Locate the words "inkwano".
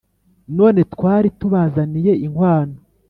2.25-2.77